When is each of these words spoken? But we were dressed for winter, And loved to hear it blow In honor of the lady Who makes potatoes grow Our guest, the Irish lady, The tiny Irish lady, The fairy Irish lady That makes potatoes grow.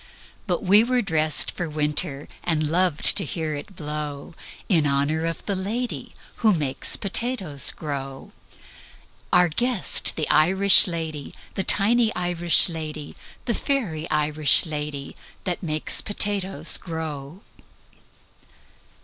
But 0.47 0.63
we 0.63 0.83
were 0.83 1.03
dressed 1.03 1.51
for 1.51 1.69
winter, 1.69 2.27
And 2.43 2.71
loved 2.71 3.15
to 3.17 3.23
hear 3.23 3.53
it 3.53 3.75
blow 3.75 4.33
In 4.67 4.87
honor 4.87 5.27
of 5.27 5.45
the 5.45 5.55
lady 5.55 6.15
Who 6.37 6.53
makes 6.53 6.95
potatoes 6.97 7.71
grow 7.71 8.31
Our 9.31 9.47
guest, 9.47 10.15
the 10.15 10.27
Irish 10.31 10.87
lady, 10.87 11.35
The 11.53 11.63
tiny 11.63 12.11
Irish 12.15 12.67
lady, 12.67 13.15
The 13.45 13.53
fairy 13.53 14.09
Irish 14.09 14.65
lady 14.65 15.15
That 15.43 15.61
makes 15.61 16.01
potatoes 16.01 16.79
grow. 16.79 17.41